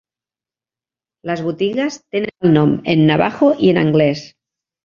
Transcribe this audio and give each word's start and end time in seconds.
Les 1.31 1.43
botigues 1.49 1.99
tenen 2.15 2.47
el 2.49 2.57
nom 2.57 2.73
en 2.95 3.07
navajo 3.13 3.55
i 3.67 3.71
en 3.75 3.83
anglès. 3.87 4.27